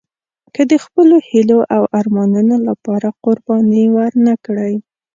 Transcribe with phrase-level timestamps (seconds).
[0.55, 4.73] که د خپلو هیلو او ارمانونو لپاره قرباني ورنه کړئ.